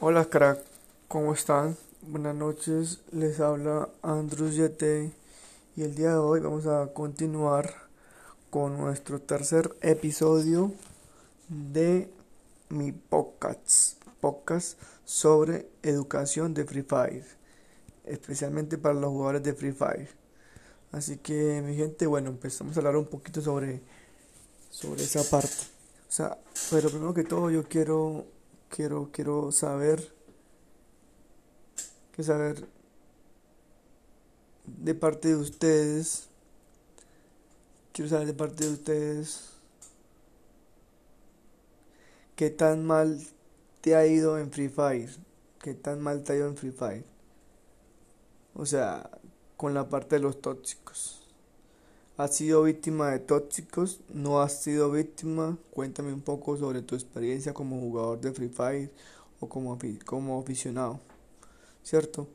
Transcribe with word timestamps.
Hola 0.00 0.26
crack, 0.26 0.60
¿cómo 1.08 1.32
están? 1.32 1.76
Buenas 2.02 2.32
noches, 2.32 3.00
les 3.10 3.40
habla 3.40 3.88
Andrews 4.02 4.54
Yete 4.54 5.10
y 5.74 5.82
el 5.82 5.96
día 5.96 6.10
de 6.10 6.18
hoy 6.18 6.38
vamos 6.38 6.66
a 6.68 6.92
continuar 6.94 7.74
con 8.48 8.78
nuestro 8.78 9.20
tercer 9.20 9.76
episodio 9.80 10.72
de 11.48 12.08
mi 12.68 12.92
podcast, 12.92 14.00
podcast 14.20 14.80
sobre 15.04 15.68
educación 15.82 16.54
de 16.54 16.64
Free 16.64 16.84
Fire, 16.84 17.26
especialmente 18.04 18.78
para 18.78 18.94
los 18.94 19.10
jugadores 19.10 19.42
de 19.42 19.52
Free 19.52 19.72
Fire. 19.72 20.10
Así 20.92 21.16
que 21.16 21.60
mi 21.66 21.74
gente, 21.74 22.06
bueno, 22.06 22.30
empezamos 22.30 22.76
a 22.76 22.78
hablar 22.78 22.96
un 22.96 23.06
poquito 23.06 23.42
sobre, 23.42 23.82
sobre 24.70 25.02
esa 25.02 25.28
parte. 25.28 25.56
O 26.08 26.12
sea, 26.12 26.38
pero 26.70 26.88
primero 26.88 27.12
que 27.12 27.24
todo 27.24 27.50
yo 27.50 27.64
quiero 27.64 28.37
quiero, 28.68 29.10
quiero 29.12 29.52
saber, 29.52 30.12
que 32.12 32.22
saber 32.22 32.68
de 34.66 34.94
parte 34.94 35.28
de 35.28 35.36
ustedes, 35.36 36.28
quiero 37.92 38.10
saber 38.10 38.26
de 38.26 38.34
parte 38.34 38.64
de 38.64 38.72
ustedes 38.72 39.50
qué 42.36 42.50
tan 42.50 42.84
mal 42.86 43.20
te 43.80 43.96
ha 43.96 44.06
ido 44.06 44.38
en 44.38 44.52
Free 44.52 44.68
Fire, 44.68 45.10
qué 45.60 45.74
tan 45.74 46.00
mal 46.00 46.22
te 46.22 46.32
ha 46.32 46.36
ido 46.36 46.46
en 46.46 46.56
Free 46.56 46.70
Fire. 46.70 47.04
O 48.54 48.66
sea, 48.66 49.10
con 49.56 49.74
la 49.74 49.88
parte 49.88 50.16
de 50.16 50.22
los 50.22 50.40
tóxicos. 50.40 51.17
¿Has 52.18 52.34
sido 52.34 52.64
víctima 52.64 53.12
de 53.12 53.20
tóxicos? 53.20 54.00
¿No 54.12 54.40
has 54.42 54.60
sido 54.60 54.90
víctima? 54.90 55.56
Cuéntame 55.70 56.12
un 56.12 56.20
poco 56.20 56.56
sobre 56.56 56.82
tu 56.82 56.96
experiencia 56.96 57.54
como 57.54 57.78
jugador 57.78 58.20
de 58.20 58.32
Free 58.32 58.48
Fire 58.48 58.90
o 59.38 59.48
como, 59.48 59.78
como 60.04 60.40
aficionado. 60.40 60.98
¿Cierto? 61.84 62.26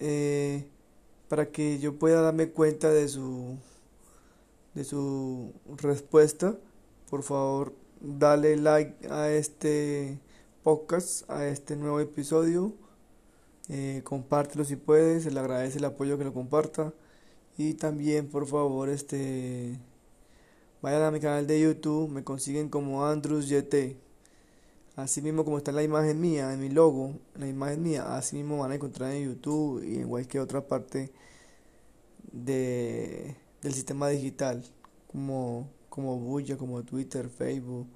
Eh, 0.00 0.66
para 1.28 1.46
que 1.52 1.78
yo 1.78 1.96
pueda 2.00 2.20
darme 2.20 2.50
cuenta 2.50 2.90
de 2.90 3.06
su 3.06 3.56
de 4.74 4.82
su 4.82 5.52
respuesta, 5.76 6.56
por 7.10 7.22
favor, 7.22 7.72
dale 8.00 8.56
like 8.56 9.08
a 9.08 9.30
este 9.30 10.18
podcast, 10.64 11.30
a 11.30 11.46
este 11.46 11.76
nuevo 11.76 12.00
episodio. 12.00 12.74
Eh, 13.68 14.00
compártelo 14.04 14.64
si 14.64 14.74
puedes, 14.74 15.22
se 15.22 15.30
le 15.30 15.38
agradece 15.38 15.78
el 15.78 15.84
apoyo 15.84 16.18
que 16.18 16.24
lo 16.24 16.34
comparta. 16.34 16.92
Y 17.56 17.74
también, 17.74 18.28
por 18.28 18.46
favor, 18.46 18.88
este 18.88 19.78
vayan 20.82 21.02
a 21.02 21.10
mi 21.10 21.20
canal 21.20 21.46
de 21.46 21.60
YouTube, 21.60 22.10
me 22.10 22.24
consiguen 22.24 22.68
como 22.68 23.04
Andrews 23.04 23.48
YT. 23.48 23.96
Así 24.96 25.22
mismo 25.22 25.44
como 25.44 25.58
está 25.58 25.70
en 25.70 25.76
la 25.76 25.82
imagen 25.82 26.20
mía, 26.20 26.52
en 26.52 26.60
mi 26.60 26.68
logo, 26.68 27.14
la 27.34 27.46
imagen 27.46 27.82
mía, 27.82 28.16
así 28.16 28.36
mismo 28.36 28.58
van 28.58 28.72
a 28.72 28.74
encontrar 28.74 29.12
en 29.12 29.24
YouTube 29.24 29.82
y 29.84 29.96
en 29.96 30.08
cualquier 30.08 30.42
otra 30.42 30.66
parte 30.66 31.12
de, 32.32 33.36
del 33.62 33.74
sistema 33.74 34.08
digital, 34.08 34.64
como, 35.10 35.70
como 35.88 36.18
Bulla, 36.18 36.56
como 36.56 36.82
Twitter, 36.82 37.28
Facebook, 37.28 37.86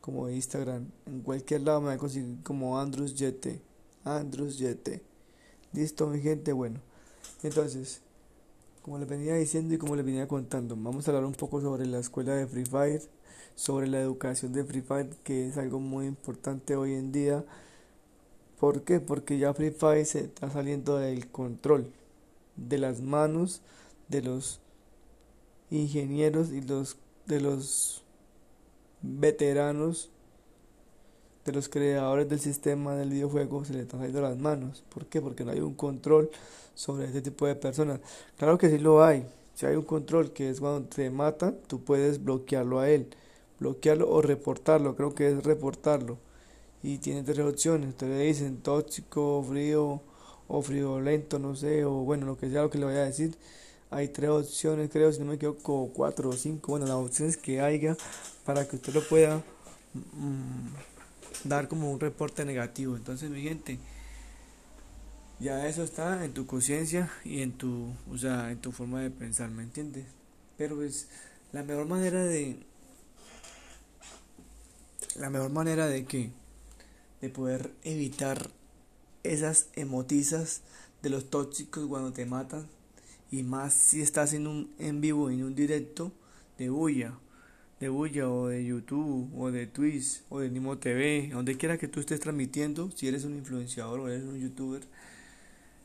como 0.00 0.28
Instagram. 0.28 0.90
En 1.06 1.20
cualquier 1.22 1.62
lado 1.62 1.80
me 1.80 1.88
van 1.88 1.96
a 1.96 1.98
conseguir 1.98 2.42
como 2.42 2.78
Andrews 2.78 3.14
YT. 3.18 3.60
Andrews 4.04 4.58
YT. 4.58 5.02
Listo, 5.72 6.06
mi 6.08 6.20
gente, 6.20 6.52
bueno. 6.52 6.80
Entonces, 7.42 8.02
como 8.82 8.98
les 8.98 9.08
venía 9.08 9.34
diciendo 9.34 9.74
y 9.74 9.78
como 9.78 9.96
les 9.96 10.04
venía 10.04 10.26
contando, 10.26 10.76
vamos 10.76 11.06
a 11.06 11.10
hablar 11.10 11.24
un 11.24 11.34
poco 11.34 11.60
sobre 11.60 11.86
la 11.86 11.98
escuela 11.98 12.34
de 12.34 12.46
Free 12.46 12.64
Fire, 12.64 13.02
sobre 13.54 13.86
la 13.86 14.00
educación 14.00 14.52
de 14.52 14.64
Free 14.64 14.80
Fire, 14.80 15.10
que 15.22 15.48
es 15.48 15.58
algo 15.58 15.80
muy 15.80 16.06
importante 16.06 16.76
hoy 16.76 16.94
en 16.94 17.12
día. 17.12 17.44
¿Por 18.58 18.82
qué? 18.82 19.00
Porque 19.00 19.38
ya 19.38 19.54
Free 19.54 19.70
Fire 19.70 20.06
se 20.06 20.20
está 20.20 20.50
saliendo 20.50 20.96
del 20.96 21.28
control 21.30 21.92
de 22.56 22.78
las 22.78 23.00
manos 23.00 23.62
de 24.08 24.22
los 24.22 24.60
ingenieros 25.70 26.50
y 26.50 26.60
los 26.62 26.96
de 27.26 27.40
los 27.40 28.04
veteranos 29.02 30.10
de 31.44 31.52
los 31.52 31.68
creadores 31.68 32.28
del 32.28 32.40
sistema 32.40 32.94
del 32.94 33.10
videojuego 33.10 33.64
se 33.64 33.72
le 33.72 33.80
están 33.80 34.00
saliendo 34.00 34.20
las 34.22 34.38
manos. 34.38 34.84
¿Por 34.88 35.06
qué? 35.06 35.20
Porque 35.20 35.44
no 35.44 35.52
hay 35.52 35.60
un 35.60 35.74
control 35.74 36.30
sobre 36.74 37.06
este 37.06 37.22
tipo 37.22 37.46
de 37.46 37.54
personas. 37.54 38.00
Claro 38.36 38.58
que 38.58 38.68
sí 38.68 38.78
lo 38.78 39.02
hay. 39.02 39.24
Si 39.54 39.66
hay 39.66 39.76
un 39.76 39.84
control 39.84 40.32
que 40.32 40.50
es 40.50 40.60
cuando 40.60 40.88
te 40.88 41.10
matan, 41.10 41.56
tú 41.66 41.82
puedes 41.82 42.22
bloquearlo 42.22 42.80
a 42.80 42.88
él. 42.88 43.08
Bloquearlo 43.58 44.10
o 44.10 44.22
reportarlo. 44.22 44.96
Creo 44.96 45.14
que 45.14 45.28
es 45.28 45.44
reportarlo. 45.44 46.18
Y 46.82 46.98
tiene 46.98 47.22
tres 47.22 47.40
opciones. 47.40 47.90
Ustedes 47.90 48.18
le 48.18 48.24
dicen 48.24 48.56
tóxico, 48.62 49.44
frío 49.46 50.00
o 50.48 50.62
friolento, 50.62 51.38
no 51.38 51.56
sé. 51.56 51.84
O 51.84 51.90
bueno, 52.04 52.26
lo 52.26 52.38
que 52.38 52.50
sea 52.50 52.62
lo 52.62 52.70
que 52.70 52.78
le 52.78 52.86
voy 52.86 52.94
a 52.94 53.04
decir. 53.04 53.36
Hay 53.90 54.08
tres 54.08 54.30
opciones, 54.30 54.88
creo, 54.88 55.12
si 55.12 55.18
no 55.18 55.26
me 55.26 55.34
equivoco, 55.34 55.90
cuatro 55.92 56.30
o 56.30 56.32
cinco. 56.32 56.72
Bueno, 56.72 56.86
las 56.86 56.94
opciones 56.94 57.36
que 57.36 57.60
haya 57.60 57.96
para 58.44 58.66
que 58.66 58.76
usted 58.76 58.94
lo 58.94 59.02
pueda 59.02 59.42
mm, 59.94 60.89
dar 61.44 61.68
como 61.68 61.92
un 61.92 62.00
reporte 62.00 62.44
negativo. 62.44 62.96
Entonces, 62.96 63.30
mi 63.30 63.42
gente 63.42 63.78
ya 65.40 65.66
eso 65.66 65.82
está 65.82 66.24
en 66.24 66.34
tu 66.34 66.46
conciencia 66.46 67.10
y 67.24 67.40
en 67.40 67.52
tu, 67.52 67.94
o 68.10 68.18
sea, 68.18 68.50
en 68.50 68.58
tu 68.58 68.72
forma 68.72 69.00
de 69.00 69.10
pensar, 69.10 69.50
¿me 69.50 69.62
entiendes? 69.62 70.04
Pero 70.58 70.82
es 70.82 71.08
la 71.52 71.62
mejor 71.62 71.86
manera 71.86 72.22
de 72.24 72.58
la 75.16 75.30
mejor 75.30 75.50
manera 75.50 75.86
de 75.86 76.04
que 76.04 76.30
de 77.20 77.30
poder 77.30 77.72
evitar 77.82 78.50
esas 79.22 79.68
emotizas 79.74 80.60
de 81.02 81.10
los 81.10 81.30
tóxicos 81.30 81.86
cuando 81.86 82.12
te 82.12 82.26
matan 82.26 82.66
y 83.30 83.42
más 83.42 83.72
si 83.72 84.02
estás 84.02 84.32
en 84.34 84.46
un 84.46 84.70
en 84.78 85.00
vivo 85.00 85.30
en 85.30 85.42
un 85.42 85.54
directo 85.54 86.12
de 86.58 86.70
bulla 86.70 87.14
de 87.80 87.88
bulla 87.88 88.28
o 88.28 88.48
de 88.48 88.64
YouTube 88.64 89.30
o 89.36 89.50
de 89.50 89.66
Twitch 89.66 90.22
o 90.28 90.40
de 90.40 90.50
Nimo 90.50 90.78
TV 90.78 91.30
donde 91.32 91.56
quiera 91.56 91.78
que 91.78 91.88
tú 91.88 92.00
estés 92.00 92.20
transmitiendo 92.20 92.90
si 92.92 93.08
eres 93.08 93.24
un 93.24 93.34
influenciador 93.34 94.00
o 94.00 94.08
eres 94.08 94.24
un 94.24 94.38
youtuber 94.38 94.82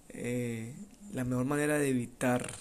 eh, 0.09 0.73
la 1.13 1.23
mejor 1.23 1.45
manera 1.45 1.77
de 1.77 1.89
evitar 1.89 2.51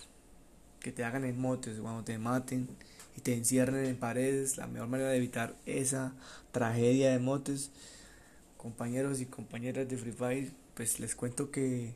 que 0.81 0.93
te 0.93 1.05
hagan 1.05 1.25
emotes 1.25 1.81
cuando 1.81 2.05
te 2.05 2.19
maten 2.19 2.69
y 3.17 3.21
te 3.21 3.35
encierren 3.35 3.87
en 3.87 3.97
paredes, 3.97 4.57
la 4.57 4.67
mejor 4.67 4.89
manera 4.89 5.11
de 5.11 5.17
evitar 5.17 5.55
esa 5.67 6.15
tragedia 6.53 7.11
de 7.13 7.19
motes, 7.19 7.71
compañeros 8.57 9.21
y 9.21 9.27
compañeras 9.27 9.89
de 9.89 9.97
Free 9.97 10.13
Fire, 10.13 10.53
pues 10.75 11.01
les 11.01 11.15
cuento 11.15 11.51
que 11.51 11.95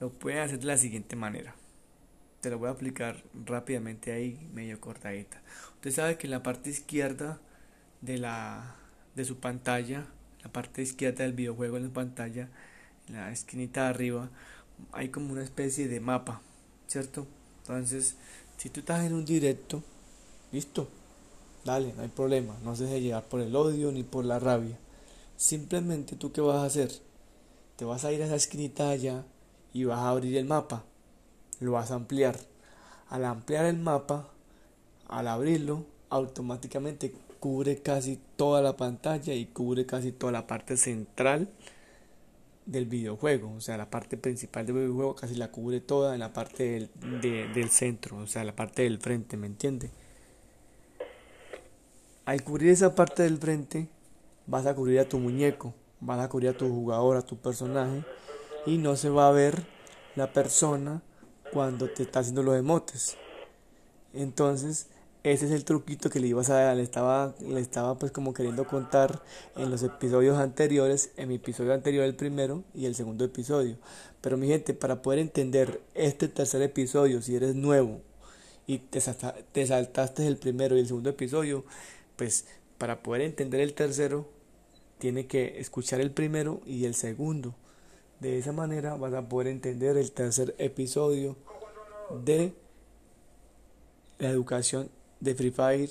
lo 0.00 0.10
pueden 0.10 0.40
hacer 0.40 0.58
de 0.58 0.66
la 0.66 0.76
siguiente 0.76 1.16
manera. 1.16 1.54
Te 2.42 2.50
lo 2.50 2.58
voy 2.58 2.68
a 2.68 2.72
aplicar 2.72 3.22
rápidamente 3.46 4.10
ahí, 4.10 4.36
medio 4.52 4.80
cortadita. 4.80 5.40
Usted 5.76 5.92
sabe 5.92 6.18
que 6.18 6.26
en 6.26 6.32
la 6.32 6.42
parte 6.42 6.70
izquierda 6.70 7.38
de 8.00 8.18
la 8.18 8.74
de 9.14 9.24
su 9.24 9.36
pantalla, 9.36 10.06
la 10.42 10.50
parte 10.50 10.82
izquierda 10.82 11.22
del 11.22 11.34
videojuego 11.34 11.76
en 11.76 11.84
la 11.84 11.92
pantalla, 11.92 12.48
en 13.06 13.14
la 13.14 13.30
esquinita 13.30 13.84
de 13.84 13.88
arriba 13.90 14.30
hay 14.90 15.10
como 15.10 15.32
una 15.32 15.44
especie 15.44 15.86
de 15.86 16.00
mapa, 16.00 16.40
¿cierto? 16.88 17.28
Entonces, 17.60 18.16
si 18.56 18.70
tú 18.70 18.80
estás 18.80 19.04
en 19.04 19.12
un 19.14 19.24
directo, 19.24 19.84
listo, 20.50 20.88
dale, 21.64 21.92
no 21.92 22.02
hay 22.02 22.08
problema, 22.08 22.56
no 22.64 22.74
se 22.74 22.86
deje 22.86 23.02
llevar 23.02 23.22
por 23.22 23.40
el 23.40 23.54
odio 23.54 23.92
ni 23.92 24.02
por 24.02 24.24
la 24.24 24.40
rabia. 24.40 24.76
Simplemente 25.36 26.16
tú 26.16 26.32
qué 26.32 26.40
vas 26.40 26.56
a 26.56 26.64
hacer? 26.64 26.90
Te 27.76 27.84
vas 27.84 28.04
a 28.04 28.10
ir 28.10 28.20
a 28.20 28.26
esa 28.26 28.34
esquinita 28.34 28.90
allá 28.90 29.24
y 29.72 29.84
vas 29.84 30.00
a 30.00 30.08
abrir 30.08 30.36
el 30.36 30.44
mapa, 30.44 30.84
lo 31.60 31.72
vas 31.72 31.90
a 31.90 31.94
ampliar. 31.94 32.36
Al 33.08 33.24
ampliar 33.24 33.66
el 33.66 33.78
mapa, 33.78 34.28
al 35.08 35.28
abrirlo, 35.28 35.84
automáticamente 36.08 37.14
cubre 37.40 37.82
casi 37.82 38.20
toda 38.36 38.62
la 38.62 38.76
pantalla 38.76 39.34
y 39.34 39.46
cubre 39.46 39.86
casi 39.86 40.12
toda 40.12 40.32
la 40.32 40.46
parte 40.46 40.76
central 40.76 41.50
del 42.66 42.86
videojuego, 42.86 43.52
o 43.56 43.60
sea, 43.60 43.76
la 43.76 43.90
parte 43.90 44.16
principal 44.16 44.64
del 44.64 44.76
videojuego 44.76 45.16
casi 45.16 45.34
la 45.34 45.50
cubre 45.50 45.80
toda 45.80 46.14
en 46.14 46.20
la 46.20 46.32
parte 46.32 46.88
del, 47.20 47.52
del 47.52 47.70
centro, 47.70 48.18
o 48.18 48.26
sea, 48.26 48.44
la 48.44 48.54
parte 48.54 48.82
del 48.82 48.98
frente, 48.98 49.36
¿me 49.36 49.48
entiende? 49.48 49.90
Al 52.24 52.44
cubrir 52.44 52.70
esa 52.70 52.94
parte 52.94 53.24
del 53.24 53.38
frente, 53.38 53.88
vas 54.46 54.66
a 54.66 54.74
cubrir 54.76 55.00
a 55.00 55.08
tu 55.08 55.18
muñeco, 55.18 55.74
vas 56.00 56.20
a 56.20 56.28
cubrir 56.28 56.50
a 56.50 56.56
tu 56.56 56.68
jugador, 56.68 57.16
a 57.16 57.22
tu 57.22 57.36
personaje, 57.36 58.04
y 58.64 58.78
no 58.78 58.94
se 58.94 59.08
va 59.08 59.28
a 59.28 59.32
ver 59.32 59.64
la 60.14 60.32
persona 60.32 61.02
cuando 61.52 61.88
te 61.88 62.02
está 62.02 62.20
haciendo 62.20 62.42
los 62.42 62.56
emotes. 62.56 63.16
Entonces, 64.14 64.86
ese 65.22 65.46
es 65.46 65.52
el 65.52 65.64
truquito 65.64 66.10
que 66.10 66.20
le 66.20 66.26
ibas 66.26 66.50
a 66.50 66.74
le 66.74 66.82
estaba 66.82 67.34
le 67.40 67.60
estaba 67.60 67.96
pues 67.96 68.10
como 68.10 68.34
queriendo 68.34 68.66
contar 68.66 69.22
en 69.56 69.70
los 69.70 69.84
episodios 69.84 70.36
anteriores 70.36 71.12
en 71.16 71.28
mi 71.28 71.36
episodio 71.36 71.72
anterior 71.72 72.04
el 72.04 72.16
primero 72.16 72.64
y 72.74 72.86
el 72.86 72.96
segundo 72.96 73.24
episodio 73.24 73.76
pero 74.20 74.36
mi 74.36 74.48
gente 74.48 74.74
para 74.74 75.00
poder 75.00 75.20
entender 75.20 75.80
este 75.94 76.26
tercer 76.26 76.62
episodio 76.62 77.22
si 77.22 77.36
eres 77.36 77.54
nuevo 77.54 78.00
y 78.66 78.78
te, 78.78 79.00
te 79.52 79.64
saltaste 79.64 80.26
el 80.26 80.38
primero 80.38 80.76
y 80.76 80.80
el 80.80 80.88
segundo 80.88 81.10
episodio 81.10 81.64
pues 82.16 82.44
para 82.82 83.00
poder 83.00 83.22
entender 83.22 83.60
el 83.60 83.74
tercero, 83.74 84.28
tiene 84.98 85.28
que 85.28 85.60
escuchar 85.60 86.00
el 86.00 86.10
primero 86.10 86.60
y 86.66 86.84
el 86.84 86.96
segundo. 86.96 87.54
De 88.22 88.38
esa 88.38 88.52
manera 88.52 88.94
vas 88.94 89.12
a 89.14 89.28
poder 89.28 89.48
entender 89.48 89.96
el 89.96 90.12
tercer 90.12 90.54
episodio 90.58 91.34
de 92.24 92.54
la 94.20 94.28
educación 94.28 94.88
de 95.18 95.34
Free 95.34 95.50
Fire 95.50 95.90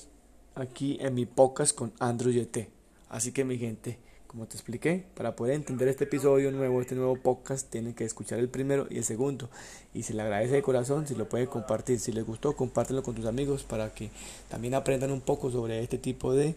aquí 0.56 0.98
en 1.02 1.14
mi 1.14 1.26
podcast 1.26 1.76
con 1.76 1.92
Andrew 2.00 2.32
YT. 2.32 2.70
Así 3.10 3.34
que 3.34 3.44
mi 3.44 3.58
gente, 3.58 4.00
como 4.28 4.46
te 4.48 4.56
expliqué, 4.56 5.04
para 5.14 5.36
poder 5.36 5.56
entender 5.56 5.90
este 5.90 6.06
episodio 6.06 6.54
nuevo, 6.54 6.80
este 6.80 6.96
nuevo 6.96 7.18
podcast, 7.18 7.70
tienen 7.70 7.94
que 7.94 8.06
escuchar 8.06 8.40
el 8.40 8.48
primero 8.48 8.88
y 8.90 9.00
el 9.00 9.04
segundo. 9.04 9.50
Y 9.94 10.04
si 10.04 10.14
le 10.14 10.22
agradece 10.22 10.54
de 10.54 10.62
corazón, 10.62 11.08
si 11.08 11.16
lo 11.16 11.28
puede 11.28 11.48
compartir, 11.48 12.00
si 12.00 12.14
les 12.14 12.26
gustó, 12.26 12.56
compártelo 12.56 13.04
con 13.04 13.14
tus 13.14 13.26
amigos 13.26 13.64
para 13.64 13.94
que 13.94 14.10
también 14.48 14.74
aprendan 14.74 15.12
un 15.12 15.20
poco 15.20 15.52
sobre 15.52 15.84
este 15.84 15.98
tipo 15.98 16.34
de 16.34 16.56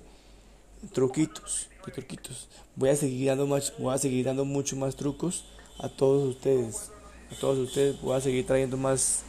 truquitos, 0.92 1.68
truquitos. 1.92 2.48
Voy 2.76 2.90
a 2.90 2.96
seguir 2.96 3.26
dando 3.26 3.48
más, 3.48 3.74
voy 3.76 3.92
a 3.92 3.98
seguir 3.98 4.24
dando 4.24 4.44
mucho 4.44 4.76
más 4.76 4.94
trucos 4.94 5.46
a 5.78 5.88
todos 5.88 6.28
ustedes, 6.28 6.90
a 7.30 7.38
todos 7.40 7.58
ustedes. 7.58 8.00
Voy 8.00 8.16
a 8.16 8.20
seguir 8.20 8.46
trayendo 8.46 8.76
más, 8.76 9.22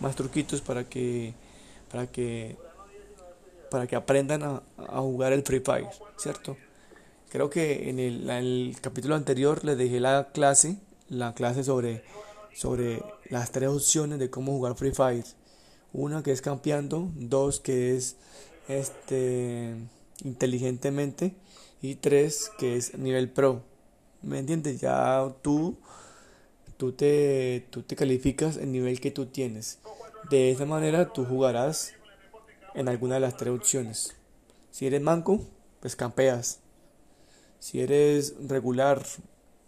más 0.00 0.16
truquitos 0.16 0.60
para 0.60 0.84
que, 0.84 1.34
para 1.90 2.06
que, 2.06 2.56
para 3.70 3.86
que 3.86 3.96
aprendan 3.96 4.42
a, 4.42 4.62
a 4.76 5.00
jugar 5.00 5.32
el 5.32 5.42
Free 5.42 5.60
Fire, 5.60 5.88
¿cierto? 6.16 6.56
Creo 7.30 7.50
que 7.50 7.90
en 7.90 7.98
el, 7.98 8.76
capítulo 8.80 9.14
anterior 9.14 9.62
les 9.62 9.76
dejé 9.76 10.00
la 10.00 10.28
clase, 10.32 10.78
la 11.10 11.34
clase 11.34 11.62
sobre, 11.62 12.02
sobre 12.54 13.02
las 13.28 13.52
tres 13.52 13.68
opciones 13.68 14.18
de 14.18 14.30
cómo 14.30 14.52
jugar 14.52 14.76
Free 14.76 14.92
Fire. 14.92 15.24
Una 15.92 16.22
que 16.22 16.32
es 16.32 16.40
campeando, 16.40 17.10
dos 17.14 17.60
que 17.60 17.96
es 17.96 18.16
este 18.66 19.74
inteligentemente 20.24 21.34
y 21.82 21.96
tres 21.96 22.50
que 22.58 22.76
es 22.76 22.96
nivel 22.96 23.28
pro. 23.28 23.62
¿Me 24.22 24.38
entiendes? 24.38 24.80
Ya 24.80 25.32
tú 25.42 25.76
tú 26.76 26.92
te 26.92 27.66
tú 27.70 27.82
te 27.82 27.96
calificas 27.96 28.56
el 28.56 28.72
nivel 28.72 29.00
que 29.00 29.10
tú 29.10 29.26
tienes. 29.26 29.78
De 30.30 30.50
esa 30.50 30.66
manera 30.66 31.12
tú 31.12 31.24
jugarás 31.24 31.92
en 32.74 32.88
alguna 32.88 33.14
de 33.14 33.20
las 33.20 33.36
tres 33.36 33.52
opciones. 33.52 34.14
Si 34.70 34.86
eres 34.86 35.00
manco, 35.00 35.40
pues 35.80 35.96
campeas. 35.96 36.60
Si 37.58 37.80
eres 37.80 38.34
regular, 38.46 39.04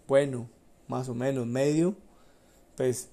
bueno, 0.06 0.48
más 0.86 1.08
o 1.08 1.14
menos 1.14 1.46
medio, 1.46 1.96
pues 2.76 3.08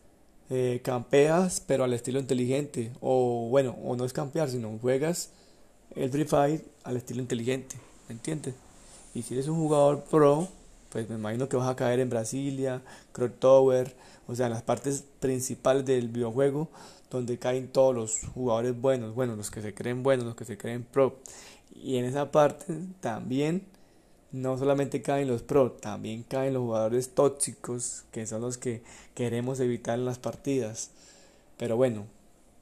eh, 0.50 0.82
campeas, 0.84 1.62
pero 1.66 1.84
al 1.84 1.94
estilo 1.94 2.20
inteligente. 2.20 2.92
O 3.02 3.48
bueno, 3.50 3.76
o 3.84 3.96
no 3.96 4.06
es 4.06 4.14
campear, 4.14 4.50
sino 4.50 4.78
juegas 4.80 5.32
el 5.96 6.12
Free 6.12 6.26
Fire 6.26 6.64
al 6.84 6.98
estilo 6.98 7.22
inteligente. 7.22 7.76
¿Me 8.08 8.14
entiendes? 8.14 8.56
Y 9.14 9.24
si 9.24 9.34
eres 9.34 9.48
un 9.48 9.58
jugador 9.58 10.04
pro, 10.04 10.48
pues 10.90 11.10
me 11.10 11.16
imagino 11.16 11.50
que 11.50 11.58
vas 11.58 11.70
a 11.70 11.76
caer 11.76 12.00
en 12.00 12.10
Brasilia, 12.10 12.82
Crow 13.12 13.30
Tower, 13.30 13.96
o 14.28 14.36
sea, 14.36 14.50
las 14.50 14.62
partes 14.62 15.04
principales 15.20 15.86
del 15.86 16.10
videojuego 16.10 16.70
donde 17.10 17.38
caen 17.38 17.68
todos 17.70 17.96
los 17.96 18.20
jugadores 18.34 18.80
buenos, 18.80 19.16
bueno, 19.16 19.36
los 19.36 19.52
que 19.52 19.62
se 19.62 19.74
creen 19.74 20.04
buenos, 20.04 20.26
los 20.26 20.36
que 20.36 20.46
se 20.46 20.58
creen 20.58 20.84
pro. 20.84 21.18
Y 21.74 21.98
en 21.98 22.06
esa 22.06 22.32
parte 22.32 22.74
también 23.00 23.64
no 24.32 24.58
solamente 24.58 25.02
caen 25.02 25.28
los 25.28 25.42
pro, 25.42 25.72
también 25.72 26.24
caen 26.24 26.54
los 26.54 26.64
jugadores 26.64 27.10
tóxicos, 27.14 28.04
que 28.12 28.28
son 28.28 28.42
los 28.42 28.58
que 28.58 28.82
queremos 29.16 29.60
evitar 29.60 29.98
en 29.98 30.06
las 30.06 30.20
partidas. 30.20 30.92
Pero 31.58 31.78
bueno, 31.78 32.06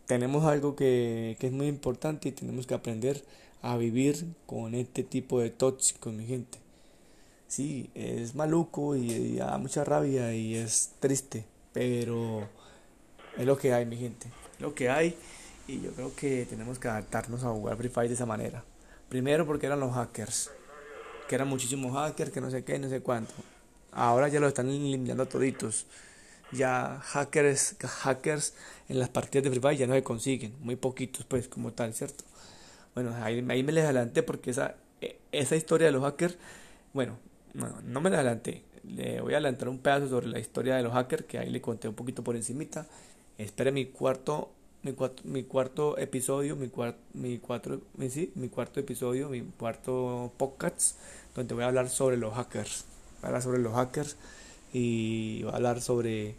tenemos 0.06 0.46
algo 0.46 0.76
que, 0.76 1.38
es 1.40 1.52
muy 1.52 1.68
importante 1.68 2.30
y 2.30 2.32
tenemos 2.32 2.68
que 2.68 2.76
aprender 2.76 3.24
a 3.62 3.78
vivir 3.78 4.26
con 4.46 4.76
este 4.76 5.04
tipo 5.04 5.40
de 5.40 5.50
tóxicos, 5.50 6.14
mi 6.14 6.26
gente. 6.26 6.60
Sí, 7.56 7.90
es 7.96 8.36
maluco 8.36 8.98
y, 8.98 9.38
da 9.38 9.58
mucha 9.58 9.86
rabia 9.86 10.34
y 10.34 10.56
es 10.56 10.92
triste, 11.00 11.46
pero 11.72 12.50
es 13.38 13.46
lo 13.46 13.58
que 13.58 13.72
hay, 13.72 13.86
mi 13.86 13.96
gente. 13.96 14.28
Lo 14.60 14.76
que 14.76 14.90
hay 14.90 15.16
y 15.66 15.80
yo 15.80 15.94
creo 15.94 16.14
que 16.14 16.46
tenemos 16.50 16.80
que 16.80 16.90
adaptarnos 16.90 17.46
a 17.46 17.52
jugar 17.52 17.78
Free 17.78 17.88
Fire 17.88 18.10
de 18.10 18.16
esa 18.16 18.26
manera. 18.26 18.66
Primero 19.08 19.46
porque 19.46 19.68
eran 19.68 19.80
los 19.80 19.94
hackers 19.94 20.52
que 21.30 21.36
eran 21.36 21.48
muchísimos 21.48 21.94
hackers, 21.94 22.30
que 22.30 22.42
no 22.42 22.52
sé 22.52 22.66
qué, 22.66 22.78
no 22.78 22.90
sé 22.90 23.00
cuánto. 23.00 23.34
Ahora 23.94 24.28
ya 24.28 24.42
lo 24.42 24.50
están 24.50 24.68
eliminando 24.68 25.26
toditos. 25.26 25.86
Ya 26.52 27.00
hackers, 27.06 27.78
hackers 27.80 28.54
en 28.90 29.00
las 29.00 29.08
partidas 29.08 29.46
de 29.46 29.52
Free 29.52 29.62
Fire 29.62 29.78
ya 29.78 29.88
no 29.88 29.94
se 29.94 30.04
consiguen, 30.04 30.58
muy 30.60 30.76
poquitos 30.76 31.26
pues 31.26 31.48
como 31.48 31.72
tal, 31.72 31.94
¿cierto? 31.94 32.26
Bueno, 32.96 33.16
ahí, 33.24 33.46
ahí 33.48 33.64
me 33.64 33.72
les 33.72 33.86
adelanté 33.86 34.24
porque 34.24 34.52
esa, 34.52 34.76
e, 35.00 35.20
esa 35.32 35.56
historia 35.56 35.88
de 35.88 35.94
los 35.94 36.04
hackers, 36.04 36.38
bueno, 36.92 37.18
no, 37.56 37.82
no 37.84 38.02
me 38.02 38.10
la 38.10 38.18
adelanté. 38.18 38.64
Le 38.84 39.22
voy 39.22 39.34
a 39.34 39.38
adelantar 39.38 39.70
un 39.70 39.80
pedazo 39.80 40.08
sobre 40.08 40.28
la 40.28 40.40
historia 40.40 40.76
de 40.76 40.84
los 40.84 40.94
hackers 40.94 41.26
que 41.26 41.40
ahí 41.40 41.50
le 41.50 41.62
conté 41.62 41.88
un 41.88 41.96
poquito 41.96 42.24
por 42.24 42.36
encimita. 42.36 42.86
Espere 43.38 43.72
mi 43.72 43.86
cuarto 43.86 44.52
mi 44.86 44.94
cuarto, 44.94 45.24
mi 45.26 45.44
cuarto 45.44 45.98
episodio, 45.98 46.56
mi, 46.56 46.68
cuarto 46.68 47.00
mi, 47.14 47.40
cuatro, 47.40 47.82
mi, 47.98 48.08
sí, 48.12 48.32
mi 48.36 48.50
cuarto 48.50 48.80
episodio, 48.80 49.30
mi 49.30 49.42
cuarto 49.42 50.32
podcast, 50.38 50.96
donde 51.36 51.56
voy 51.56 51.64
a 51.64 51.68
hablar 51.68 51.90
sobre 51.90 52.18
los 52.18 52.36
hackers. 52.36 52.86
Voy 53.16 53.24
a 53.24 53.28
hablar 53.30 53.42
sobre 53.42 53.60
los 53.60 53.74
hackers 53.74 54.16
y 54.74 55.42
voy 55.42 55.52
a 55.52 55.56
hablar 55.56 55.82
sobre 55.82 56.36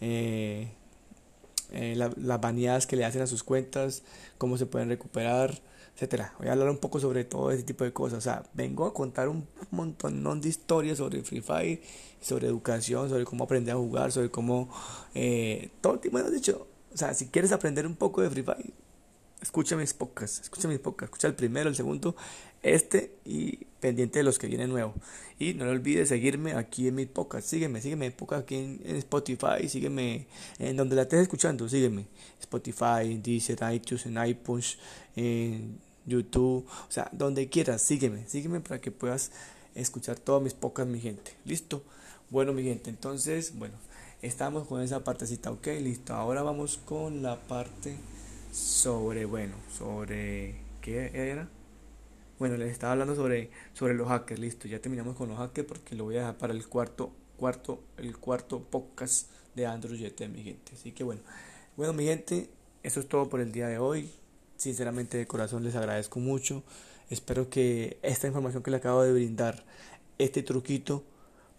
eh, 0.00 0.68
eh, 1.72 1.94
las 1.96 2.40
vanidades 2.40 2.86
que 2.86 2.96
le 2.96 3.04
hacen 3.04 3.22
a 3.22 3.26
sus 3.26 3.42
cuentas, 3.42 4.02
cómo 4.38 4.56
se 4.56 4.66
pueden 4.66 4.88
recuperar, 4.88 5.60
etcétera. 5.94 6.32
Voy 6.38 6.48
a 6.48 6.52
hablar 6.52 6.70
un 6.70 6.78
poco 6.78 7.00
sobre 7.00 7.24
todo 7.24 7.50
ese 7.50 7.64
tipo 7.64 7.84
de 7.84 7.92
cosas. 7.92 8.18
O 8.18 8.20
sea, 8.20 8.44
vengo 8.54 8.86
a 8.86 8.94
contar 8.94 9.28
un 9.28 9.46
montón 9.70 10.40
de 10.40 10.48
historias 10.48 10.98
sobre 10.98 11.22
Free 11.22 11.40
Fire, 11.40 11.82
sobre 12.20 12.46
educación, 12.46 13.08
sobre 13.08 13.24
cómo 13.24 13.44
aprender 13.44 13.74
a 13.74 13.78
jugar, 13.78 14.12
sobre 14.12 14.30
cómo 14.30 14.68
eh, 15.14 15.70
dicho, 16.32 16.68
o 16.92 16.96
sea, 16.96 17.14
si 17.14 17.26
quieres 17.26 17.52
aprender 17.52 17.86
un 17.86 17.96
poco 17.96 18.22
de 18.22 18.30
Free 18.30 18.42
Fire, 18.42 18.72
escucha 19.42 19.76
mis 19.76 19.94
podcasts, 19.94 20.40
escucha 20.40 20.68
mis 20.68 20.78
podcasts, 20.78 21.12
escucha 21.12 21.28
el 21.28 21.34
primero, 21.34 21.68
el 21.68 21.76
segundo, 21.76 22.16
este 22.62 23.12
y 23.24 23.66
pendiente 23.80 24.18
de 24.18 24.22
los 24.24 24.38
que 24.38 24.46
vienen 24.46 24.70
nuevos. 24.70 24.94
Y 25.38 25.54
no 25.54 25.68
olvides 25.68 26.08
seguirme 26.08 26.52
aquí 26.54 26.88
en 26.88 26.96
mis 26.96 27.06
podcasts, 27.06 27.50
sígueme, 27.50 27.80
sígueme 27.80 28.06
en 28.06 28.12
podcast 28.12 28.42
aquí 28.42 28.56
en, 28.56 28.96
Spotify, 28.96 29.68
sígueme 29.68 30.26
en 30.58 30.76
donde 30.76 30.96
la 30.96 31.02
estés 31.02 31.22
escuchando, 31.22 31.68
sígueme. 31.68 32.06
Spotify, 32.40 33.20
Deezer, 33.22 33.58
iTunes, 33.72 34.06
en 34.06 34.26
iPush, 34.26 34.76
en 35.16 35.78
YouTube, 36.06 36.66
o 36.66 36.90
sea, 36.90 37.08
donde 37.12 37.48
quieras, 37.48 37.82
sígueme, 37.82 38.26
sígueme 38.26 38.60
para 38.60 38.80
que 38.80 38.90
puedas 38.90 39.30
escuchar 39.74 40.18
todos 40.18 40.42
mis 40.42 40.54
podcasts, 40.54 40.90
mi 40.90 41.00
gente. 41.00 41.32
¿Listo? 41.44 41.82
Bueno, 42.30 42.52
mi 42.52 42.62
gente, 42.62 42.90
entonces, 42.90 43.56
bueno, 43.56 43.74
Estamos 44.20 44.66
con 44.66 44.82
esa 44.82 45.04
partecita, 45.04 45.52
ok, 45.52 45.68
listo. 45.80 46.12
Ahora 46.12 46.42
vamos 46.42 46.80
con 46.84 47.22
la 47.22 47.36
parte 47.36 47.96
sobre, 48.52 49.24
bueno, 49.24 49.54
sobre, 49.76 50.56
¿qué 50.80 51.10
era? 51.14 51.48
Bueno, 52.38 52.56
les 52.56 52.70
estaba 52.70 52.92
hablando 52.92 53.14
sobre, 53.14 53.50
sobre 53.74 53.94
los 53.94 54.08
hackers, 54.08 54.40
listo. 54.40 54.68
Ya 54.68 54.80
terminamos 54.80 55.16
con 55.16 55.28
los 55.28 55.38
hackers 55.38 55.66
porque 55.66 55.94
lo 55.94 56.04
voy 56.04 56.16
a 56.16 56.20
dejar 56.20 56.38
para 56.38 56.52
el 56.52 56.66
cuarto, 56.66 57.10
cuarto, 57.36 57.82
el 57.96 58.16
cuarto 58.16 58.60
podcast 58.60 59.30
de 59.54 59.66
Android 59.66 60.00
GT, 60.00 60.28
mi 60.28 60.42
gente. 60.42 60.72
Así 60.74 60.92
que 60.92 61.04
bueno, 61.04 61.20
bueno, 61.76 61.92
mi 61.92 62.04
gente, 62.04 62.48
eso 62.82 63.00
es 63.00 63.08
todo 63.08 63.28
por 63.28 63.40
el 63.40 63.52
día 63.52 63.68
de 63.68 63.78
hoy. 63.78 64.10
Sinceramente, 64.56 65.18
de 65.18 65.26
corazón 65.26 65.64
les 65.64 65.74
agradezco 65.74 66.20
mucho. 66.20 66.62
Espero 67.10 67.48
que 67.48 67.98
esta 68.02 68.26
información 68.26 68.62
que 68.62 68.70
les 68.70 68.80
acabo 68.80 69.02
de 69.02 69.12
brindar, 69.12 69.64
este 70.18 70.42
truquito, 70.42 71.04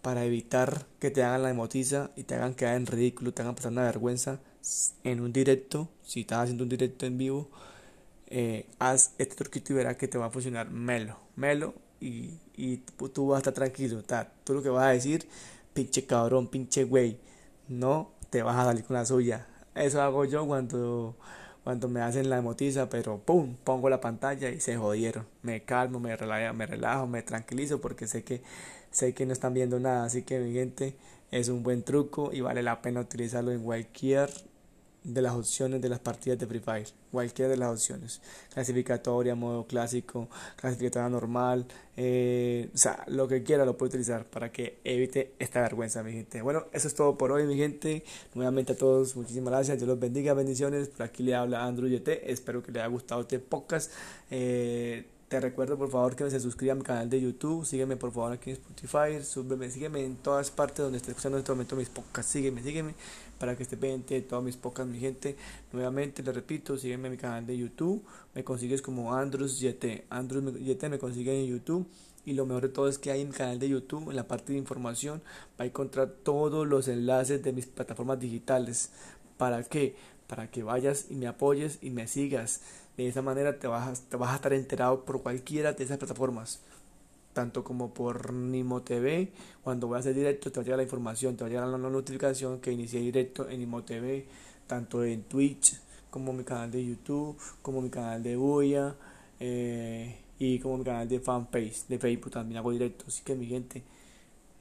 para 0.02 0.24
evitar 0.24 0.86
que 0.98 1.10
te 1.10 1.22
hagan 1.22 1.42
la 1.42 1.50
emotiza 1.50 2.10
y 2.16 2.24
te 2.24 2.34
hagan 2.34 2.54
quedar 2.54 2.76
en 2.76 2.86
ridículo, 2.86 3.32
te 3.32 3.42
hagan 3.42 3.54
pasar 3.54 3.72
una 3.72 3.82
vergüenza 3.82 4.40
en 5.04 5.20
un 5.20 5.32
directo, 5.32 5.88
si 6.02 6.20
estás 6.20 6.40
haciendo 6.40 6.64
un 6.64 6.70
directo 6.70 7.06
en 7.06 7.18
vivo, 7.18 7.50
eh, 8.28 8.66
haz 8.78 9.14
este 9.18 9.34
truquito 9.36 9.72
y 9.72 9.76
verás 9.76 9.96
que 9.96 10.08
te 10.08 10.18
va 10.18 10.26
a 10.26 10.30
funcionar 10.30 10.70
melo, 10.70 11.18
melo 11.36 11.74
y, 12.00 12.38
y 12.56 12.78
tú 13.12 13.28
vas 13.28 13.36
a 13.36 13.40
estar 13.40 13.54
tranquilo, 13.54 14.02
tú 14.44 14.54
lo 14.54 14.62
que 14.62 14.68
vas 14.68 14.84
a 14.84 14.90
decir, 14.90 15.26
pinche 15.74 16.06
cabrón, 16.06 16.48
pinche 16.48 16.84
güey, 16.84 17.18
no 17.68 18.12
te 18.30 18.42
vas 18.42 18.56
a 18.56 18.64
salir 18.64 18.84
con 18.84 18.94
la 18.94 19.04
suya. 19.04 19.46
Eso 19.74 20.02
hago 20.02 20.24
yo 20.24 20.46
cuando, 20.46 21.16
cuando 21.64 21.88
me 21.88 22.00
hacen 22.00 22.30
la 22.30 22.38
emotiza, 22.38 22.88
pero 22.88 23.18
pum, 23.18 23.56
pongo 23.64 23.90
la 23.90 24.00
pantalla 24.00 24.50
y 24.50 24.60
se 24.60 24.76
jodieron. 24.76 25.26
Me 25.42 25.62
calmo, 25.62 26.00
me 26.00 26.16
relajo, 26.16 26.54
me 26.54 26.66
relajo, 26.66 27.06
me 27.06 27.22
tranquilizo 27.22 27.80
porque 27.80 28.06
sé 28.06 28.24
que 28.24 28.42
Sé 28.90 29.14
que 29.14 29.24
no 29.24 29.32
están 29.32 29.54
viendo 29.54 29.78
nada, 29.78 30.04
así 30.04 30.22
que 30.22 30.40
mi 30.40 30.52
gente 30.52 30.96
es 31.30 31.48
un 31.48 31.62
buen 31.62 31.84
truco 31.84 32.30
y 32.32 32.40
vale 32.40 32.62
la 32.62 32.82
pena 32.82 33.00
utilizarlo 33.00 33.52
en 33.52 33.62
cualquier 33.62 34.30
de 35.02 35.22
las 35.22 35.34
opciones 35.34 35.80
de 35.80 35.88
las 35.88 35.98
partidas 35.98 36.38
de 36.38 36.46
Free 36.46 36.60
Fire, 36.60 36.88
cualquiera 37.10 37.50
de 37.50 37.56
las 37.56 37.70
opciones, 37.70 38.20
clasificatoria, 38.52 39.34
modo 39.34 39.66
clásico, 39.66 40.28
clasificatoria 40.56 41.08
normal, 41.08 41.66
eh, 41.96 42.70
o 42.74 42.78
sea, 42.78 43.04
lo 43.08 43.28
que 43.28 43.42
quiera 43.42 43.64
lo 43.64 43.76
puede 43.76 43.90
utilizar 43.90 44.24
para 44.24 44.50
que 44.52 44.78
evite 44.84 45.34
esta 45.38 45.60
vergüenza, 45.60 46.02
mi 46.02 46.12
gente. 46.12 46.42
Bueno, 46.42 46.66
eso 46.72 46.88
es 46.88 46.94
todo 46.94 47.16
por 47.16 47.32
hoy, 47.32 47.46
mi 47.46 47.56
gente. 47.56 48.04
Nuevamente 48.34 48.72
a 48.72 48.76
todos, 48.76 49.16
muchísimas 49.16 49.52
gracias, 49.52 49.78
Dios 49.78 49.88
los 49.88 49.98
bendiga, 49.98 50.34
bendiciones. 50.34 50.88
Por 50.88 51.02
aquí 51.06 51.22
le 51.22 51.34
habla 51.34 51.64
Andrew 51.64 51.88
YT, 51.88 52.08
espero 52.24 52.62
que 52.62 52.72
les 52.72 52.82
haya 52.82 52.90
gustado 52.90 53.22
este 53.22 53.38
podcast. 53.38 53.92
Eh, 54.30 55.06
Te 55.30 55.38
recuerdo 55.38 55.78
por 55.78 55.88
favor 55.88 56.16
que 56.16 56.28
se 56.28 56.40
suscriban 56.40 56.78
a 56.78 56.80
mi 56.80 56.84
canal 56.84 57.08
de 57.08 57.20
YouTube, 57.20 57.64
sígueme 57.64 57.96
por 57.96 58.10
favor 58.10 58.32
aquí 58.32 58.50
en 58.50 58.56
Spotify, 58.56 59.22
súbeme, 59.22 59.70
sígueme 59.70 60.04
en 60.04 60.16
todas 60.16 60.50
partes 60.50 60.78
donde 60.78 60.96
esté 60.96 61.12
escuchando 61.12 61.38
en 61.38 61.42
este 61.42 61.52
momento 61.52 61.76
mis 61.76 61.88
podcasts, 61.88 62.32
sígueme, 62.32 62.60
sígueme 62.64 62.96
para 63.38 63.56
que 63.56 63.62
esté 63.62 63.76
pendiente 63.76 64.14
de 64.14 64.22
todos 64.22 64.42
mis 64.42 64.56
podcasts, 64.56 64.90
mi 64.90 64.98
gente. 64.98 65.36
Nuevamente 65.72 66.24
les 66.24 66.34
repito, 66.34 66.76
sígueme 66.76 67.06
en 67.06 67.12
mi 67.12 67.16
canal 67.16 67.46
de 67.46 67.56
YouTube, 67.56 68.02
me 68.34 68.42
consigues 68.42 68.82
como 68.82 69.14
Andrews 69.14 69.60
YT, 69.60 70.06
Andrews 70.10 70.52
YT 70.58 70.88
me 70.88 70.98
consigue 70.98 71.40
en 71.40 71.46
YouTube 71.46 71.86
y 72.24 72.32
lo 72.32 72.44
mejor 72.44 72.62
de 72.62 72.70
todo 72.70 72.88
es 72.88 72.98
que 72.98 73.12
hay 73.12 73.20
en 73.20 73.30
canal 73.30 73.60
de 73.60 73.68
YouTube, 73.68 74.10
en 74.10 74.16
la 74.16 74.26
parte 74.26 74.52
de 74.52 74.58
información, 74.58 75.22
va 75.50 75.62
a 75.62 75.66
encontrar 75.68 76.08
todos 76.24 76.66
los 76.66 76.88
enlaces 76.88 77.40
de 77.40 77.52
mis 77.52 77.66
plataformas 77.66 78.18
digitales. 78.18 78.90
¿Para 79.36 79.62
qué? 79.62 79.94
Para 80.30 80.48
que 80.48 80.62
vayas 80.62 81.06
y 81.10 81.16
me 81.16 81.26
apoyes 81.26 81.80
y 81.82 81.90
me 81.90 82.06
sigas. 82.06 82.60
De 82.96 83.08
esa 83.08 83.20
manera 83.20 83.58
te 83.58 83.66
vas, 83.66 84.02
te 84.02 84.16
vas 84.16 84.30
a 84.30 84.36
estar 84.36 84.52
enterado 84.52 85.04
por 85.04 85.24
cualquiera 85.24 85.72
de 85.72 85.82
esas 85.82 85.98
plataformas. 85.98 86.60
Tanto 87.32 87.64
como 87.64 87.92
por 87.92 88.32
Nimo 88.32 88.82
TV. 88.82 89.32
Cuando 89.64 89.88
voy 89.88 89.96
a 89.96 89.98
hacer 89.98 90.14
directo 90.14 90.52
te 90.52 90.60
va 90.60 90.62
a 90.62 90.64
llegar 90.64 90.76
la 90.76 90.84
información, 90.84 91.36
te 91.36 91.42
va 91.42 91.48
a 91.48 91.50
llegar 91.50 91.66
la 91.66 91.78
notificación 91.78 92.60
que 92.60 92.70
inicié 92.70 93.00
directo 93.00 93.48
en 93.48 93.58
Nimo 93.58 93.82
TV. 93.82 94.24
Tanto 94.68 95.02
en 95.02 95.24
Twitch 95.24 95.80
como 96.10 96.32
mi 96.32 96.44
canal 96.44 96.70
de 96.70 96.86
YouTube, 96.86 97.36
como 97.60 97.80
mi 97.80 97.90
canal 97.90 98.22
de 98.22 98.36
Buya. 98.36 98.94
Eh, 99.40 100.16
y 100.40 100.58
como 100.60 100.78
mi 100.78 100.84
canal 100.84 101.08
de 101.08 101.18
fanpage 101.18 101.86
de 101.88 101.98
Facebook 101.98 102.30
también 102.30 102.58
hago 102.58 102.70
directo. 102.70 103.04
Así 103.08 103.22
que 103.24 103.34
mi 103.34 103.46
gente, 103.46 103.82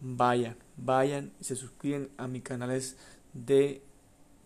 vayan, 0.02 0.56
vayan 0.78 1.32
y 1.40 1.44
se 1.44 1.56
suscriben 1.56 2.10
a 2.18 2.28
mis 2.28 2.42
canales 2.42 2.98
de 3.34 3.82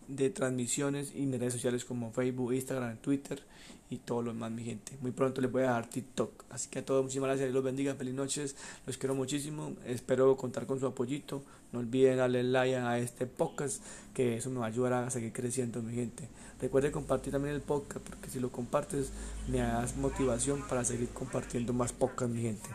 de 0.08 0.30
transmisiones 0.30 1.12
y 1.14 1.30
redes 1.30 1.52
sociales 1.52 1.84
como 1.84 2.12
Facebook, 2.12 2.52
Instagram, 2.52 2.96
Twitter 2.98 3.42
y 3.90 3.98
todo 3.98 4.22
lo 4.22 4.32
demás, 4.32 4.50
mi 4.50 4.64
gente. 4.64 4.96
Muy 5.00 5.10
pronto 5.10 5.40
les 5.40 5.50
voy 5.50 5.62
a 5.62 5.70
dar 5.70 5.88
TikTok. 5.88 6.44
Así 6.50 6.68
que 6.68 6.80
a 6.80 6.84
todos, 6.84 7.02
muchísimas 7.02 7.28
gracias. 7.28 7.48
Dios 7.48 7.54
los 7.54 7.64
bendiga. 7.64 7.94
Feliz 7.94 8.14
noches. 8.14 8.56
Los 8.86 8.96
quiero 8.98 9.14
muchísimo. 9.14 9.72
Espero 9.86 10.36
contar 10.36 10.66
con 10.66 10.80
su 10.80 10.86
apoyito. 10.86 11.42
No 11.72 11.80
olviden 11.80 12.18
darle 12.18 12.42
like 12.42 12.76
a 12.76 12.98
este 12.98 13.26
podcast, 13.26 13.82
que 14.14 14.36
eso 14.36 14.48
me 14.50 14.60
va 14.60 14.66
a 14.66 14.68
ayudar 14.68 14.92
a 14.92 15.10
seguir 15.10 15.32
creciendo, 15.32 15.82
mi 15.82 15.94
gente. 15.94 16.28
Recuerde 16.60 16.92
compartir 16.92 17.32
también 17.32 17.54
el 17.54 17.62
podcast, 17.62 18.06
porque 18.08 18.30
si 18.30 18.38
lo 18.38 18.50
compartes, 18.50 19.10
me 19.48 19.58
das 19.58 19.96
motivación 19.96 20.62
para 20.68 20.84
seguir 20.84 21.08
compartiendo 21.08 21.72
más 21.72 21.92
podcast, 21.92 22.30
mi 22.30 22.42
gente. 22.42 22.68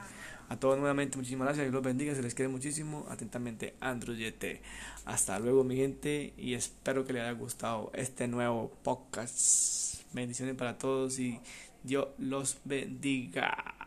A 0.50 0.58
todos 0.60 0.80
nuevamente, 0.80 1.16
muchísimas 1.16 1.46
gracias, 1.46 1.66
Dios 1.66 1.74
los 1.74 1.84
bendiga, 1.84 2.16
se 2.16 2.24
les 2.24 2.34
quiere 2.34 2.50
muchísimo. 2.50 3.06
Atentamente, 3.10 3.76
Andrew 3.80 4.16
YT. 4.16 4.62
Hasta 5.06 5.38
luego, 5.38 5.64
mi 5.64 5.76
gente, 5.76 6.34
y 6.38 6.56
espero 6.56 7.06
que 7.06 7.14
les 7.14 7.22
haya 7.22 7.34
gustado 7.34 7.92
este 7.94 8.28
nuevo 8.28 8.72
podcast. 8.84 10.02
Bendiciones 10.12 10.56
para 10.56 10.80
todos 10.80 11.20
y 11.20 11.40
Dios 11.84 12.08
los 12.18 12.58
bendiga. 12.66 13.79